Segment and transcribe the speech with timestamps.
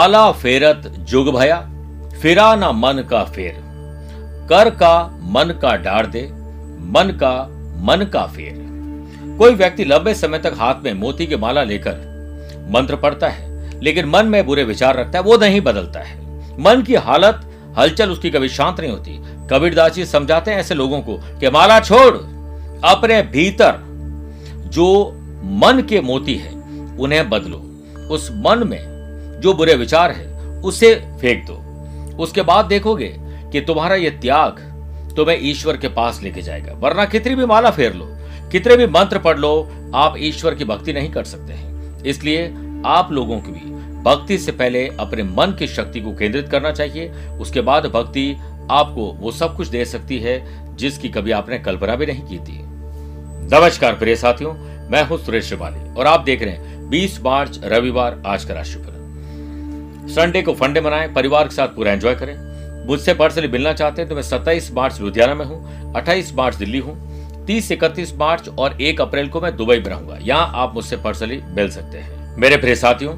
[0.00, 1.56] माला फेरत जुग भया,
[2.22, 3.56] फिरा ना मन का फेर।
[4.48, 4.92] कर का
[5.22, 6.22] मन का डार दे,
[6.92, 7.32] मन का
[7.84, 8.54] मन का फेर।
[9.38, 14.06] कोई व्यक्ति लंबे समय तक हाथ में मोती की माला लेकर मंत्र पढ़ता है, लेकिन
[14.06, 16.18] मन में बुरे विचार रखता है, वो नहीं बदलता है।
[16.60, 17.40] मन की हालत,
[17.78, 19.18] हलचल उसकी कभी शांत नहीं होती।
[19.50, 22.14] कबीरदास जी समझाते हैं ऐसे लोगों को कि माला छोड़,
[22.84, 23.78] अपने भीतर
[24.66, 25.12] जो
[25.44, 26.54] मन के मोती है,
[26.98, 27.62] उन्हें बदलो।
[28.14, 28.89] उस मन में
[29.40, 30.26] जो बुरे विचार है,
[30.60, 31.54] उसे फेंक दो।
[32.22, 33.16] उसके बाद देखोगे
[33.52, 34.66] कि तुम्हारा यह त्याग
[35.16, 38.06] तुम्हें ईश्वर के पास लेके जाएगा, वरना कितनी भी माला फेर लो,
[38.52, 42.46] कितने भी मंत्र पढ़ लो, आप ईश्वर की भक्ति नहीं कर सकते हैं। इसलिए
[42.86, 43.70] आप लोगों की भी
[44.02, 47.08] भक्ति से पहले अपने मन की शक्ति को केंद्रित करना चाहिए,
[47.40, 48.36] उसके बाद भक्ति
[48.70, 50.40] आपको वो सब कुछ दे सकती है,
[50.76, 52.58] जिसकी कभी आपने कल्पना भी नहीं की थी।
[53.52, 54.54] नमस्कार प्रिय साथियों,
[54.90, 58.89] मैं हूँ सुरेश श्रिवाली, और आप देख रहे हैं 20 मार्च, रविवार, आज का राशिफल।
[60.10, 62.36] संडे को फंडे मनाएँ, परिवार के साथ पूरा एंजॉय करें।
[62.86, 66.78] मुझसे पर्सनली मिलना चाहते हैं तो मैं 27 मार्च लुधियाना में हूँ 28 मार्च दिल्ली
[66.78, 66.94] हूँ
[67.46, 71.40] 30 इकतीस मार्च और 1 अप्रैल को मैं दुबई में रहूँगा। यहाँ आप मुझसे पर्सनली
[71.48, 73.12] मिल सकते हैं। मेरे प्रिय साथियों,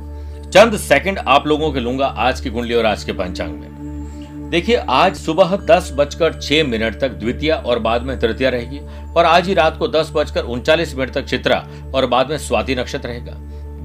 [0.51, 4.77] चंद सेकंड आप लोगों के लूँगा आज की कुंडली और आज के पंचांग में। देखिए,
[4.77, 8.81] आज सुबह दस बजकर छह मिनट तक द्वितीय और बाद में तृतीय रहेगी
[9.17, 12.75] और आज ही रात को दस बजकर उनचालीस मिनट तक चित्रा और बाद में स्वाति
[12.75, 13.37] नक्षत्र रहेगा।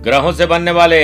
[0.03, 0.99] ग्रहों से बनने वाले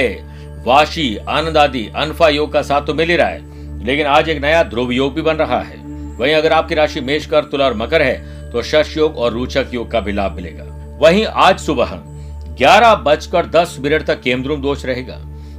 [0.64, 4.42] वाशी आनंद आदि अनफा योग का साथ तो मिल ही रहा है, लेकिन आज एक
[4.42, 5.78] नया ध्रुव योग भी बन रहा है।
[6.18, 9.74] वहीं अगर आपकी राशि मेष कर, तुला और मकर है तो शश योग और रोचक
[9.74, 10.64] योग का भी लाभ मिलेगा।
[11.02, 11.92] वहीं आज सुबह
[12.58, 15.16] ग्यारह बजकर दस मिनट तक केमद्रुम दोष रहेगा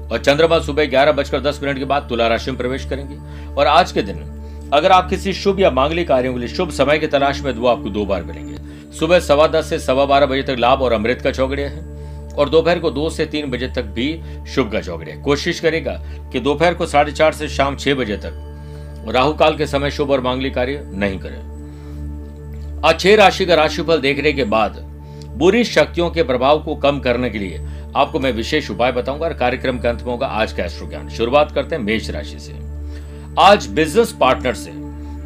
[0.06, 3.18] और चंद्रमा सुबह ग्यारह बजकर दस मिनट के बाद तुला राशि में प्रवेश करेंगे।
[3.54, 6.98] और आज के दिन अगर आप किसी शुभ या मांगलिक कार्यों के लिए शुभ समय
[6.98, 10.42] की तलाश में दो आपको दो बार मिलेंगे। सुबह सवा दस से सवा बारह बजे
[10.42, 11.93] तक लाभ और अमृत का चौगड़िया है।
[12.38, 14.08] और दोपहर को दो से तीन बजे तक भी
[14.48, 15.92] शुभ का चौगड़िया कोशिश करेगा
[16.32, 18.40] कि दोपहर को साढ़े चार से शाम छह बजे तक
[19.08, 21.38] राहु काल के समय शुभ और मांगलिक कार्य नहीं करें।
[22.84, 24.82] आज छह राशि का राशिफल देखने के बाद
[25.36, 27.60] बुरी शक्तियों के प्रभाव को कम करने के लिए
[27.96, 31.08] आपको मैं विशेष उपाय बताऊँगा और कार्यक्रम के अंत में होगा आज का एस्ट्रो ज्ञान
[31.08, 32.52] शुरुआत करते हैं मेष राशि से।
[33.40, 34.72] आज बिज़नेस पार्टनर से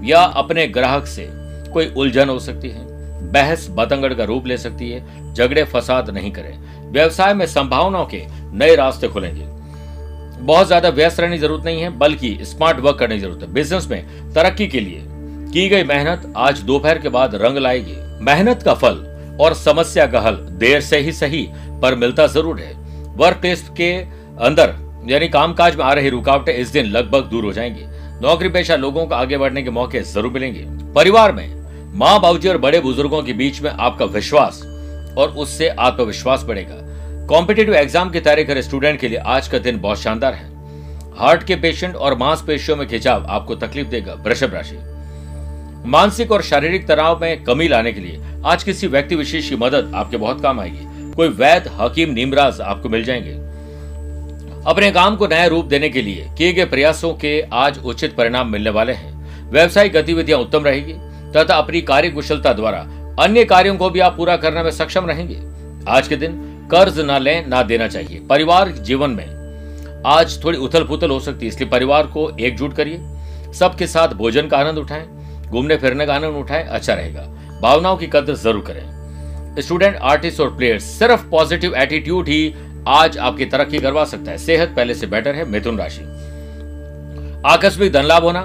[0.08, 1.28] या अपने ग्राहक से
[1.72, 2.86] कोई उलझन हो सकती है।
[3.22, 8.22] बहस बतंगड़ का रूप ले सकती है, झगड़े फसाद नहीं करें। व्यवसाय में संभावनाओं के
[8.52, 9.44] नए रास्ते खुलेंगे।
[10.40, 13.52] बहुत ज़्यादा व्यस्त रहने की ज़रूरत नहीं है, बल्कि स्मार्ट वर्क करने की ज़रूरत है।
[13.52, 15.02] बिज़नेस में तरक्की के लिए
[15.52, 19.04] की गई मेहनत आज दोपहर के बाद रंग लाएगी। मेहनत का फल
[19.40, 21.48] और समस्या का हल देर से ही सही,
[21.82, 22.72] पर मिलता ज़रूर है।
[23.16, 23.92] वर्क प्लेस के
[24.40, 24.74] अंदर,
[25.06, 27.86] यानी कामकाज में आ रही रुकावटें इस दिन लगभग दूर हो जाएँगी।
[28.22, 30.64] नौकरी पेशा लोगों को आगे बढ़ने के मौके ज़रूर मिलेंगे।
[30.94, 31.57] परिवार में
[31.88, 34.60] माँ बाबूजी और बड़े बुज़ुर्गों के बीच में आपका विश्वास
[35.18, 36.74] और उससे आत्मविश्वास बढ़ेगा।
[37.26, 40.46] कॉम्पिटेटिव एग्ज़ाम की तैयारी करे स्टूडेंट के लिए आज का दिन बहुत शानदार है।
[41.18, 44.76] हार्ट के पेशेंट और मांसपेशियों में खिंचाव आपको तकलीफ़ देगा, वृषभ राशि।
[45.88, 49.92] मानसिक और शारीरिक तनाव में कमी लाने के लिए आज किसी व्यक्ति विशेष की मदद
[49.94, 53.32] आपके बहुत काम आएगी। कोई वैद हकीम, नीमराज आपको मिल जाएँगे।
[54.66, 58.52] अपने काम को नया रूप देने के लिए किए गए प्रयासों के आज उचित परिणाम
[58.52, 62.78] मिलने वाले हैं। व्यवसायिक गतिविधियाँ उत्तम रहेगी। तथा अपनी कार्य कुशलता द्वारा।
[63.20, 65.38] अन्य कार्यों को भी आप पूरा करने में सक्षम रहेंगे।
[65.88, 66.32] आज के दिन
[66.70, 71.46] कर्ज ना लें, ना देना चाहिए। परिवार जीवन में आज थोड़ी उथल पुथल हो सकती
[71.46, 75.06] है, इसलिए परिवार को एकजुट करिए। सबके साथ भोजन का आनंद उठाएँ,
[75.46, 77.22] घूमने फिरने का आनंद उठाएँ अच्छा रहेगा।
[77.62, 82.54] भावनाओं की कदर ज़रूर करें। स्टूडेंट, आर्टिस्ट और प्लेयर्स, सिर्फ़ पॉजिटिव एटीट्यूड ही
[82.88, 86.02] आज आपकी तरक्की करवा सकता है। सेहत पहले से बेटर है, मिथुन राशि।
[87.46, 88.40] आकस्मिक धन लाभ होना,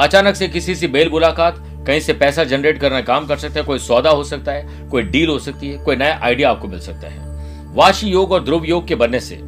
[0.00, 3.66] अचानक से किसी से बेल मुलाकात कहीं से पैसा जनरेट करना, काम कर सकता है,
[3.66, 6.80] कोई सौदा हो सकता है, कोई डील हो सकती है, कोई नया आइडिया आपको मिल
[6.80, 7.26] सकता है।
[7.74, 9.38] वाशी योग और ध्रुव योग के बनने से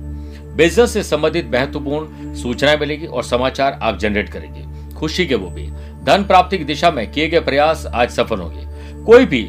[0.56, 5.66] बिज़नेस से संबंधित महत्वपूर्ण सूचनाएँ मिलेगी और समाचार आप जनरेट करेंगे। खुशी के वो भी।
[6.04, 9.42] धन प्राप्ति की दिशा में किए गए प्रयास आज सफल होंगे। कोई भी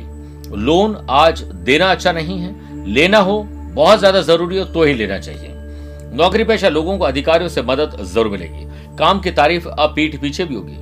[0.58, 3.42] लोन आज देना अच्छा नहीं है। लेना हो,
[3.74, 5.50] बहुत ज़्यादा ज़रूरी हो तो ही लेना चाहिए।
[6.14, 10.46] नौकरी पेशा लोगों को अधिकारियों से मदद ज़रूर मिलेगी। काम की तारीफ़ अब पीठ पीछे
[10.46, 10.78] भी होगी।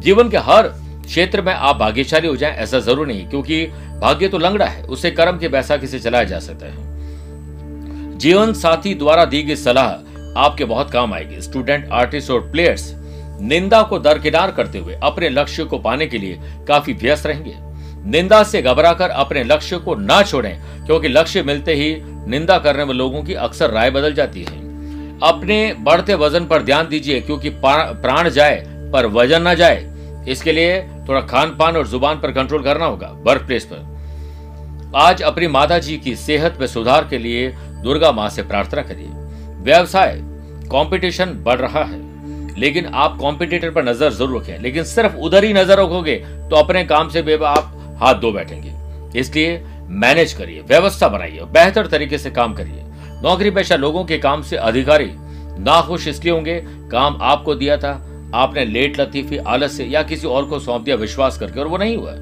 [0.00, 0.72] जीवन के हर
[1.02, 3.66] क्षेत्र में आप भाग्यशाली हो जाएँ, ऐसा ज़रूर नहीं, क्योंकि
[4.00, 8.94] भाग्य तो लंगड़ा है उसे कर्म के बैसाखी से चलाया जा सकता है। जीवन साथी
[8.94, 12.92] द्वारा दी गई सलाह आपके बहुत काम आएगी। स्टूडेंट आर्टिस्ट और प्लेयर्स
[13.40, 16.38] निंदा को दरकिनार करते हुए अपने लक्ष्य को पाने के लिए
[16.68, 17.54] काफ़ी व्यस्त रहेंगे।
[18.10, 21.94] निंदा से घबराकर अपने लक्ष्य को ना छोड़ें, क्योंकि लक्ष्य मिलते ही
[22.28, 24.60] निंदा करने में लोगों की अक्सर राय बदल जाती है।
[25.24, 28.62] अपने बढ़ते वज़न पर ध्यान दीजिए, क्योंकि प्राण जाए
[28.92, 33.08] पर वज़न ना जाए, इसके लिए थोड़ा खान पान और ज़ुबान पर कंट्रोल करना होगा
[33.22, 33.90] वर्क प्लेस पर
[34.98, 37.48] आज अपनी माता जी की सेहत में सुधार के लिए
[37.82, 39.08] दुर्गा माँ से प्रार्थना करिए।
[39.64, 40.18] व्यवसाय
[40.72, 42.00] कंपटीशन बढ़ रहा है,
[42.56, 46.16] लेकिन आप कॉम्पिटिटर पर नज़र ज़रूर रखें। लेकिन सिर्फ़ उधर ही नज़र रखोगे
[46.50, 48.72] तो अपने काम से बेबा आप हाथ धो बैठेंगे।
[49.20, 52.84] इसलिए मैनेज करिए, व्यवस्था बनाइए, बेहतर तरीके से काम करिए।
[53.22, 55.10] नौकरी पेशा लोगों के काम से अधिकारी,
[55.60, 56.60] नाखुश इसलिए होंगे,
[56.92, 57.92] काम आपको दिया था
[58.34, 61.96] आपने लेट लतीफी आलस्य या किसी और को सौंप दिया विश्वास करके, और वो नहीं
[61.96, 62.12] हुआ।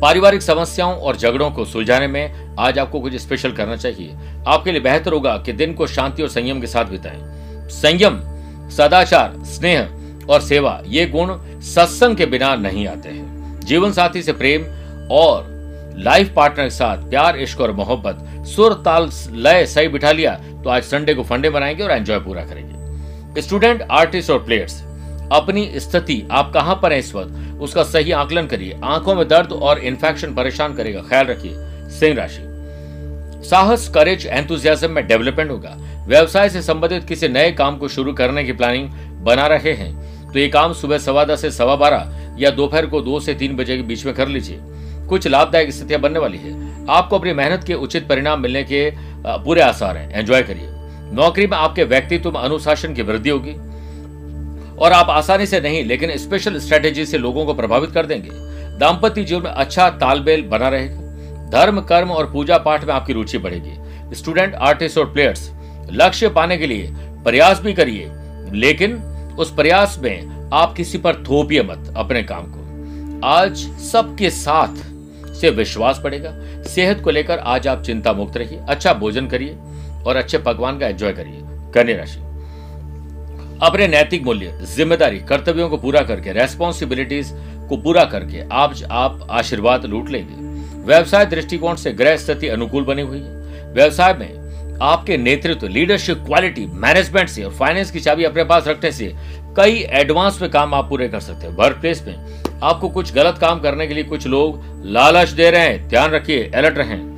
[0.00, 4.80] पारिवारिक समस्याओं और झगड़ों को सुलझाने में आज आपको कुछ स्पेशल करना चाहिए। आपके लिए
[4.80, 7.20] बेहतर होगा कि दिन को शांति और संयम के साथ बिताएँ।
[7.70, 8.20] संयम,
[8.70, 11.34] सदाचार, स्नेह और सेवा, ये गुण
[11.64, 14.64] सत्संग के बिना नहीं आते हैं। जीवन साथी से प्रेम
[15.12, 15.54] और
[15.98, 20.34] लाइफ पार्टनर के साथ प्यार, इश्क और मोहब्बत, सुर, ताल, लय, सही बिठा लिया
[20.64, 22.75] तो आज संडे को फंडे बनाएँगे और एंजॉय पूरा करेंगे।
[23.38, 24.82] स्टूडेंट, आर्टिस्ट और प्लेयर्स,
[25.32, 27.60] अपनी स्थिति, आप कहाँ पर हैं इस वक्त?
[27.60, 31.52] उसका सही आकलन करिए। आँखों में दर्द और इन्फेक्शन परेशान करेगा। ख्याल रखिए,
[31.90, 35.76] सिंह राशि। साहस करेज एंथुजियाज्म में डेवलपमेंट होगा।
[36.08, 38.88] व्यवसाय से संबंधित किसी नए काम को शुरू करने की प्लानिंग
[39.24, 43.00] बना रहे हैं। तो ये काम सुबह सवा दस से सवा बारह या दोपहर को
[43.00, 44.58] दो से तीन बजे के बीच में कर लीजिए।
[45.08, 48.90] कुछ लाभदायक स्थितियाँ बनने वाली है। आपको अपनी मेहनत के उचित परिणाम मिलने के
[49.26, 50.68] पूरे आसार हैं। एंजॉय करिए।
[51.12, 53.52] नौकरी में आपके व्यक्तित्व में अनुशासन की वृद्धि होगी।
[54.78, 58.28] और आप आसानी से नहीं, लेकिन स्पेशल स्ट्रेटेजी से लोगों को प्रभावित कर देंगे।
[58.78, 61.06] दाम्पत्य जीवन में अच्छा तालमेल बना रहेगा।
[61.50, 63.72] धर्म, कर्म और पूजा पाठ में आपकी रुचि बढ़ेगी।
[64.14, 65.52] स्टूडेंट आर्टिस्ट और प्लेयर्स
[65.92, 68.10] लक्ष्य पाने के लिए प्रयास भी करिए।
[68.52, 68.96] लेकिन
[69.38, 72.66] उस प्रयास में आप किसी पर थोपिए मत अपने काम को।
[73.26, 74.76] आज सबके साथ
[75.34, 76.30] से विश्वास बढ़ेगा।
[76.62, 79.56] सेहत को लेकर आज आप चिंता मुक्त रहिए। अच्छा भोजन करिए।
[80.06, 81.40] और अच्छे पकवान का एंजॉय करिए।
[81.74, 82.20] कन्या राशि।
[83.62, 87.30] अपने नैतिक मूल्य, ज़िम्मेदारी, कर्तव्यों को पूरा करके रेस्पॉन्सिबिलिटीज
[87.68, 90.44] को पूरा करके आप आप आशीर्वाद लूट लेंगे।
[90.86, 96.66] व्यवसाय दृष्टिकोण से ग्रह स्थिति अनुकूल बनी हुई है। व्यवसाय में आपके नेतृत्व लीडरशिप क्वालिटी
[96.66, 99.12] मैनेजमेंट से और फाइनेंस की चाबी अपने पास रखने से
[99.56, 103.38] कई एडवांस में काम आप पूरे कर सकते हैं। वर्क प्लेस में आपको कुछ गलत
[103.38, 107.15] काम करने के लिए कुछ लोग लालच दे रहे हैं। ध्यान रखिए अलर्ट रहें।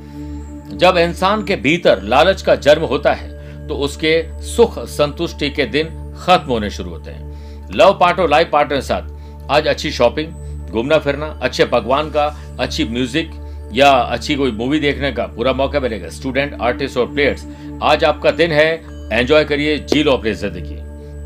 [0.71, 5.87] जब इंसान के भीतर लालच का जन्म होता है तो उसके सुख संतुष्टि के दिन
[6.17, 10.31] खत्म होने शुरू होते हैं। लव पार्ट और लाइफ पार्टनर के साथ आज अच्छी शॉपिंग,
[10.65, 12.25] घूमना फिरना, अच्छे पकवान का,
[12.59, 13.31] अच्छी म्यूज़िक
[13.73, 17.45] या अच्छी कोई मूवी देखने का पूरा मौका मिलेगा। स्टूडेंट, आर्टिस्ट और प्लेयर्स,
[17.83, 18.73] आज आपका दिन है।
[19.11, 20.75] एंजॉय करिए, जी लो अपने ज़िंदगी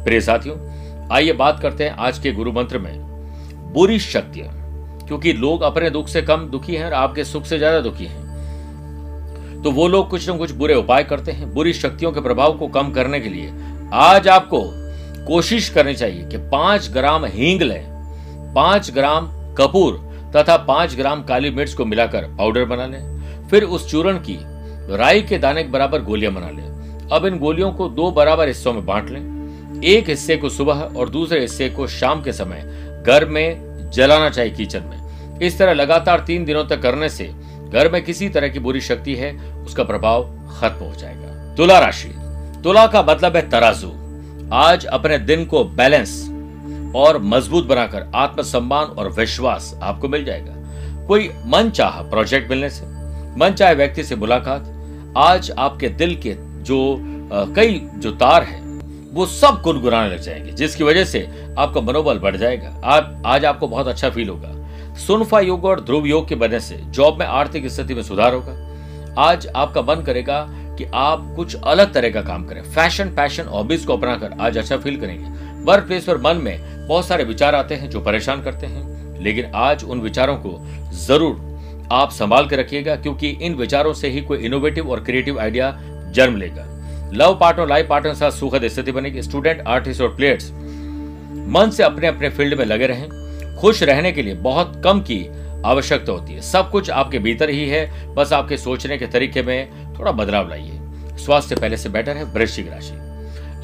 [0.03, 0.57] प्रिय साथियों,
[1.11, 2.93] आइए बात करते हैं आज के गुरु मंत्र में।
[3.73, 4.49] बुरी शक्तियाँ,
[5.07, 8.22] क्योंकि लोग अपने दुख से कम दुखी हैं और आपके सुख से ज़्यादा दुखी हैं।
[9.63, 12.68] तो वो लोग कुछ न कुछ बुरे उपाय करते हैं, बुरी शक्तियों के प्रभाव को
[12.68, 13.51] कम करने के लिए।
[13.94, 14.62] आज आपको
[15.27, 17.83] कोशिश करनी चाहिए कि पाँच ग्राम हींग लें,
[18.56, 19.27] पाँच ग्राम
[19.57, 19.94] कपूर
[20.36, 24.38] तथा पाँच ग्राम काली मिर्च को मिलाकर पाउडर बना लें, फिर उस चूरण की
[24.98, 28.74] राई के दाने के बराबर गोलियाँ बना लें। अब इन गोलियों को दो बराबर हिस्सों
[28.74, 33.25] में बांट लें। एक हिस्से को सुबह और दूसरे हिस्से को शाम के समय घर
[33.25, 37.31] में जलाना चाहिए किचन में। इस तरह लगातार तीन दिनों तक करने से
[37.73, 39.31] घर में किसी तरह की बुरी शक्ति है
[39.65, 40.23] उसका प्रभाव
[40.59, 42.09] खत्म हो जाएगा। तुला राशि।
[42.63, 43.91] तुला का मतलब है तराजू।
[44.53, 46.29] आज अपने दिन को बैलेंस
[46.95, 50.53] और मज़बूत बनाकर आत्मसम्मान और विश्वास आपको मिल जाएगा।
[51.07, 52.86] कोई मन चाह प्रोजेक्ट मिलने से
[53.39, 54.69] मन चाहे व्यक्ति से मुलाकात
[55.17, 56.95] आज आपके दिल के जो
[57.33, 58.62] आ, कई जो तार है
[59.13, 61.19] वो सब गुनगुनाने लग जाएँगे जिसकी वजह से
[61.57, 64.62] आपका मनोबल बढ़ जाएगा। आप आज आपको बहुत अच्छा फील होगा।
[64.97, 69.21] सुनफा योग और ध्रुव योग के बनने से जॉब में आर्थिक स्थिति में सुधार होगा।
[69.21, 70.45] आज आपका मन करेगा
[70.77, 74.77] कि आप कुछ अलग तरह का काम करें। फ़ैशन पैशन हॉबीज को अपनाकर आज अच्छा
[74.77, 78.67] फील करेंगे। वर्क प्लेस पर मन में बहुत सारे विचार आते हैं जो परेशान करते
[78.67, 80.59] हैं। लेकिन आज उन विचारों को
[80.97, 85.71] ज़रूर आप संभाल के रखिएगा, क्योंकि इन विचारों से ही कोई इनोवेटिव और क्रिएटिव आइडिया
[86.12, 86.65] जन्म लेगा।
[87.13, 90.51] लव पार्टनर लाइफ पार्टनर साथ सुखद स्थिति बनेगी। स्टूडेंट आर्टिस्ट और प्लेयर्स
[91.47, 93.07] मन से अपने अपने फ़ील्ड में लगे रहें।
[93.60, 95.25] खुश रहने के लिए बहुत कम की
[95.65, 99.95] आवश्यकता होती है। सब कुछ आपके भीतर ही है, बस आपके सोचने के तरीके में
[100.00, 100.79] थोड़ा बदलाव लाइए।
[101.17, 102.98] स्वास्थ्य पहले से बेटर है, वृश्चिक राशि।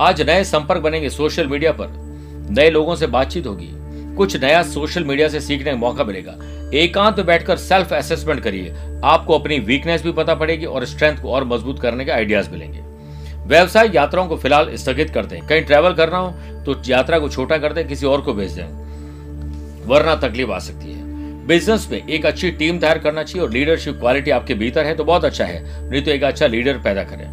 [0.01, 1.87] आज नए संपर्क बनेंगे सोशल मीडिया पर।
[2.51, 3.69] नए लोगों से बातचीत होगी।
[4.15, 6.35] कुछ नया सोशल मीडिया से सीखने का मौका मिलेगा।
[6.73, 11.31] एकांत में बैठकर सेल्फ असेसमेंट करिए। आपको अपनी वीकनेस भी पता पड़ेगी और स्ट्रेंथ को
[11.31, 12.81] और मज़बूत करने के आइडियाज़ मिलेंगे।
[13.47, 17.57] व्यवसाय यात्राओं को फ़िलहाल स्थगित कर दें। कहीं ट्रैवल करना हो तो यात्रा को छोटा
[17.57, 18.88] कर दें, किसी और को भेज दें।
[19.85, 21.07] वरना तकलीफ़ आ सकती है।
[21.47, 25.03] बिज़नेस में एक अच्छी टीम तैयार करना चाहिए और लीडरशिप क्वालिटी आपके भीतर है तो
[25.03, 27.27] बहुत अच्छा है, नहीं तो एक अच्छा लीडर पैदा करें।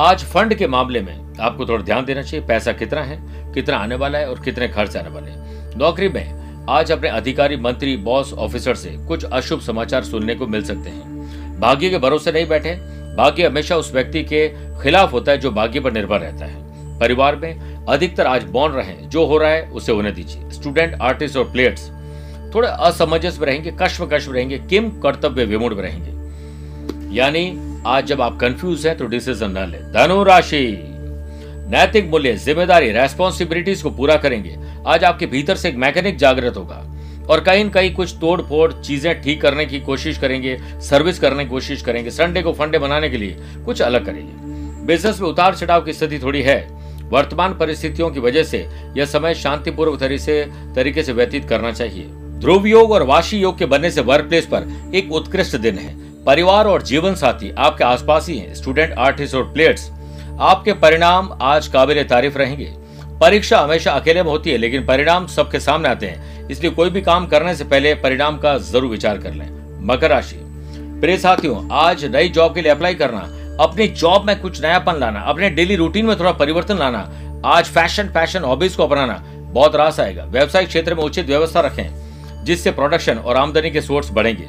[0.00, 3.18] आज फंड के मामले में आपको थोड़ा ध्यान देना चाहिए, पैसा कितना है,
[3.54, 7.56] कितना आने वाला है और कितने खर्च आने वाले हैं। नौकरी में आज अपने अधिकारी,
[7.56, 12.32] मंत्री बॉस ऑफिसर से कुछ अशुभ समाचार सुनने को मिल सकते हैं। भाग्य के भरोसे
[12.32, 12.74] नहीं बैठे,
[13.16, 14.48] भाग्य हमेशा उस व्यक्ति के
[14.82, 18.94] खिलाफ होता है जो भाग्य पर निर्भर रहता है। परिवार में अधिकतर आज बॉन्ड रहे।
[19.04, 21.90] जो हो रहा है, उसे होने दीजिए। स्टूडेंट, आर्टिस्ट और प्लेयर्स,
[22.54, 28.20] थोड़े असमंजस में रहेंगे कश्म कश्म रहेंगे, किम कर्तव्य विमूढ़ में रहेंगे। यानी, आज जब
[28.20, 30.66] आप कंफ्यूज हैं तो डिसीज़न न ले। धनु राशि,
[31.70, 36.82] नैतिक मूल्य, ज़िम्मेदारी रेस्पॉन्सिबिलिटीज को पूरा करेंगे। आज आपके भीतर से एक मैकेनिक जागृत होगा
[37.30, 41.44] और कहीं न कहीं कुछ तोड़ फोड़ चीज़ें ठीक करने की कोशिश करेंगे सर्विस करने
[41.44, 45.54] की कोशिश करेंगे। संडे को फंडे बनाने के लिए कुछ अलग करेंगे। बिज़नेस में उतार
[45.54, 46.75] चढ़ाव की स्थिति थोड़ी है।
[47.06, 50.00] वर्तमान परिस्थितियों की वजह से यह समय शांतिपूर्वक
[50.76, 52.04] तरीके से व्यतीत करना चाहिए।
[52.40, 55.94] ध्रुव योग और वाशी योग के बनने से वर्क प्लेस पर एक उत्कृष्ट दिन है।
[56.24, 59.90] परिवार और जीवन साथी आपके आसपास ही हैं स्टूडेंट आर्टिस्ट और प्लेयर्स
[60.40, 62.72] आपके परिणाम आज काबिल तारीफ़ रहेंगे।
[63.20, 67.02] परीक्षा हमेशा अकेले में होती है, लेकिन परिणाम सबके सामने आते हैं। इसलिए कोई भी
[67.02, 69.48] काम करने से पहले परिणाम का ज़रूर विचार कर लें।
[69.86, 70.36] मकर राशि।
[71.00, 73.20] प्रिय साथियों, आज नई जॉब के लिए अप्लाई करना
[73.60, 76.98] अपनी जॉब में कुछ नयापन लाना, अपने डेली रूटीन में थोड़ा परिवर्तन लाना,
[77.44, 79.14] आज फ़ैशन फ़ैशन हॉबीज को अपनाना,
[79.52, 84.10] बहुत रास आएगा। व्यवसायिक क्षेत्र में उचित व्यवस्था रखें, जिससे प्रोडक्शन और आमदनी के सोर्स
[84.10, 84.46] बढ़ेंगे।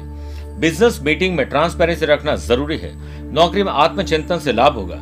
[0.60, 2.92] बिज़नेस मीटिंग में ट्रांसपेरेंसी रखना ज़रूरी है।
[3.32, 5.00] नौकरी में आत्मचिंतन से लाभ होगा।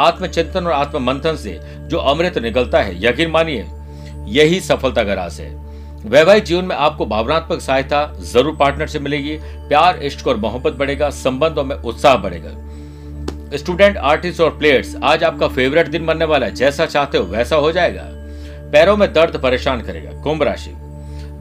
[0.00, 1.58] आत्मचिंतन और आत्म मंथन से
[1.88, 3.66] जो अमृत निकलता है, यकीन मानिए,
[4.28, 5.54] यही सफलता का रास है।
[6.04, 9.36] वैवाहिक जीवन में आपको भावनात्मक सहायता ज़रूर पार्टनर से मिलेगी।
[9.68, 12.50] प्यार, इश्क और मोहब्बत बढ़ेगा। संबंधों में उत्साह बढ़ेगा।
[13.54, 17.56] स्टूडेंट, आर्टिस्ट और प्लेयर्स, आज आपका फेवरेट दिन बनने वाला है। जैसा चाहते हो वैसा
[17.56, 18.02] हो जाएगा।
[18.72, 20.70] पैरों में दर्द परेशान करेगा। कुंभ राशि।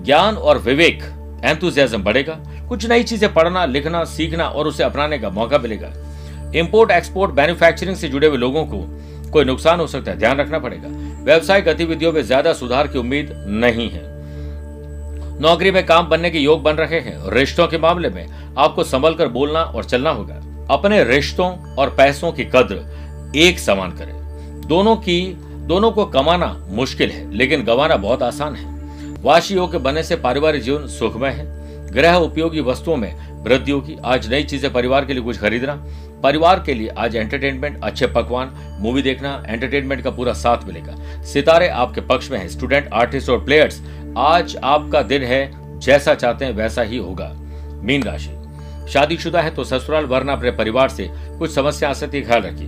[0.05, 1.03] ज्ञान और विवेक
[1.45, 2.37] एंथुजियाज्म बढ़ेगा।
[2.69, 5.91] कुछ नई चीज़ें पढ़ना, लिखना, सीखना और उसे अपनाने का मौका मिलेगा।
[6.55, 8.85] इम्पोर्ट एक्सपोर्ट मैन्युफैक्चरिंग से जुड़े हुए लोगों को
[9.31, 10.89] कोई नुकसान हो सकता है। ध्यान रखना पड़ेगा।
[11.23, 14.03] व्यवसायिक गतिविधियों में ज़्यादा सुधार की उम्मीद नहीं है।
[15.41, 19.13] नौकरी में काम बनने के योग बन रहे हैं। रिश्तों के मामले में आपको संभल
[19.13, 24.13] कर बोलना और चलना होगा। अपने रिश्तों और पैसों की कद्र एक समान करें।
[24.67, 28.73] दोनों की, दोनों को कमाना मुश्किल है, लेकिन गंवाना बहुत आसान है।
[29.21, 31.45] वाशी योग के बनने से पारिवारिक जीवन सुखमय है।
[31.91, 35.75] ग्रह उपयोगी वस्तुओं में वृद्धि होगी। आज नई चीज़ें परिवार के लिए कुछ खरीदना,
[36.23, 41.67] परिवार के लिए आज एंटरटेनमेंट अच्छे पकवान मूवी देखना एंटरटेनमेंट का पूरा साथ मिलेगा। सितारे
[41.67, 43.81] आपके पक्ष में हैं। स्टूडेंट आर्टिस्ट और प्लेयर्स
[44.17, 47.31] आज आपका दिन है जैसा चाहते हैं वैसा ही होगा।
[47.81, 48.34] मीन राशि।
[48.87, 52.67] शादीशुदा है तो ससुराल, वरना अपने परिवार से कुछ समस्या आ सकती है ख्याल रखिए।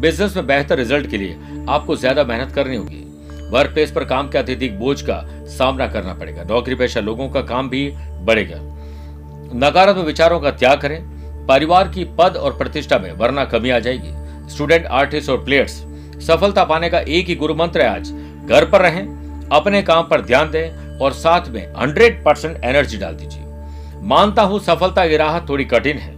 [0.00, 3.04] बिज़नेस में बेहतर रिज़ल्ट के लिए आपको ज़्यादा मेहनत करनी होगी।
[3.50, 7.40] वर्क प्लेस पर काम के अत्यधिक बोझ का सामना करना पड़ेगा। नौकरी पेशा लोगों का
[7.44, 7.88] काम भी
[8.22, 8.58] बढ़ेगा।
[9.58, 11.00] नकारात्मक विचारों का त्याग करें।
[11.46, 15.72] परिवार की पद और प्रतिष्ठा में वरना कमी आ जाएगी। स्टूडेंट आर्टिस्ट और प्लेयर्स
[16.22, 18.10] सफलता पाने का एक ही गुरु मंत्र है आज।
[18.44, 23.14] घर पर रहें, अपने काम पर ध्यान दें और साथ में हंड्रेड परसेंट एनर्जी डाल
[23.14, 23.41] दीजिए।
[24.02, 26.14] मानता हूँ सफलता की राह थोड़ी कठिन है,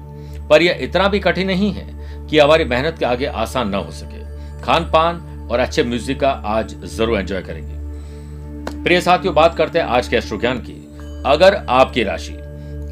[0.49, 1.87] पर यह इतना भी कठिन नहीं है
[2.26, 4.23] कि हमारी मेहनत के आगे आसान न हो सके।
[4.62, 9.87] खान पान और अच्छे म्यूज़िक का आज ज़रूर एंजॉय करेंगे। प्रिय साथियों, बात करते हैं
[9.87, 10.81] आज के अश्रु ज्ञान की।
[11.26, 12.37] अगर आपकी राशि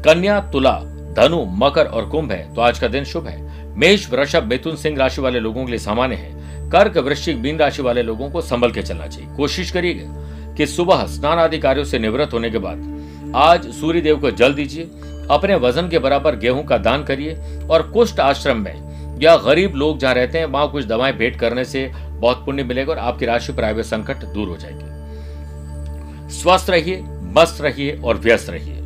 [0.05, 0.77] कन्या, तुला,
[1.17, 4.97] धनु, मकर और कुंभ है तो आज का दिन शुभ है। मेष, वृषभ, मिथुन, सिंह
[4.97, 8.71] राशि वाले लोगों के लिए सामान्य है। कर्क, वृश्चिक बीन राशि वाले लोगों को संभल
[8.71, 12.91] के चलना चाहिए। कोशिश करिएगा कि सुबह स्नान आदि कार्यों से निवृत्त होने के बाद
[13.35, 14.83] आज सूर्य देव को जल दीजिए,
[15.31, 17.35] अपने वज़न के बराबर गेहूँ का दान करिए
[17.69, 21.65] और कुष्ठ आश्रम में, या गरीब लोग जहाँ रहते हैं, वहाँ कुछ दवाएँ भेंट करने
[21.65, 26.69] से बहुत पुण्य मिलेगा और आपकी राशि पर आए हुए संकट दूर हो जाएँगे। स्वस्थ
[26.69, 27.01] रहिए,
[27.37, 28.81] मस्त रहिए और व्यस्त रहिए।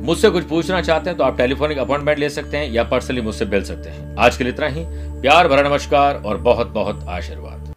[0.00, 3.44] मुझसे कुछ पूछना चाहते हैं तो आप टेलीफोनिक अपॉइंटमेंट ले सकते हैं या पर्सनली मुझसे
[3.44, 4.84] मिल सकते हैं। आज के लिए इतना ही।
[5.20, 7.69] प्यार भरा नमस्कार और बहुत बहुत आशीर्वाद।